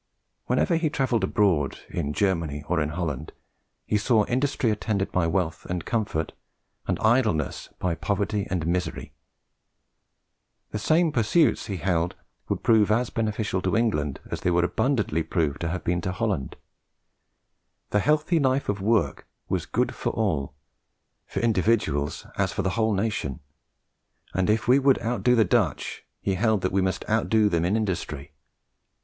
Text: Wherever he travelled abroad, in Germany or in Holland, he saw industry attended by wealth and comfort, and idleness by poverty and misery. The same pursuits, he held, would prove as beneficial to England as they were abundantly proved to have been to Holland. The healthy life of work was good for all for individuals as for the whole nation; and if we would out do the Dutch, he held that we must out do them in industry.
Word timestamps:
Wherever 0.47 0.77
he 0.77 0.89
travelled 0.89 1.23
abroad, 1.23 1.77
in 1.87 2.11
Germany 2.11 2.63
or 2.67 2.81
in 2.81 2.89
Holland, 2.89 3.33
he 3.85 3.99
saw 3.99 4.25
industry 4.25 4.71
attended 4.71 5.11
by 5.11 5.27
wealth 5.27 5.63
and 5.67 5.85
comfort, 5.85 6.33
and 6.87 6.97
idleness 7.01 7.69
by 7.77 7.93
poverty 7.93 8.47
and 8.49 8.65
misery. 8.65 9.13
The 10.71 10.79
same 10.79 11.11
pursuits, 11.11 11.67
he 11.67 11.77
held, 11.77 12.15
would 12.49 12.63
prove 12.63 12.89
as 12.89 13.11
beneficial 13.11 13.61
to 13.61 13.77
England 13.77 14.19
as 14.31 14.41
they 14.41 14.49
were 14.49 14.63
abundantly 14.65 15.21
proved 15.21 15.61
to 15.61 15.67
have 15.69 15.83
been 15.83 16.01
to 16.01 16.11
Holland. 16.11 16.55
The 17.91 17.99
healthy 17.99 18.39
life 18.39 18.69
of 18.69 18.81
work 18.81 19.27
was 19.49 19.67
good 19.67 19.93
for 19.93 20.09
all 20.13 20.55
for 21.27 21.41
individuals 21.41 22.25
as 22.39 22.51
for 22.51 22.63
the 22.63 22.71
whole 22.71 22.95
nation; 22.95 23.39
and 24.33 24.49
if 24.49 24.67
we 24.67 24.79
would 24.79 24.97
out 24.97 25.21
do 25.21 25.35
the 25.35 25.45
Dutch, 25.45 26.03
he 26.19 26.33
held 26.33 26.61
that 26.61 26.71
we 26.71 26.81
must 26.81 27.07
out 27.07 27.29
do 27.29 27.47
them 27.49 27.63
in 27.63 27.75
industry. 27.77 28.31